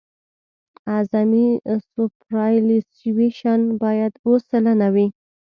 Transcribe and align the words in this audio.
اعظمي 0.95 1.47
سوپرایلیویشن 1.91 3.59
باید 3.81 4.13
اوه 4.25 4.39
سلنه 4.49 4.87
وي 4.93 5.07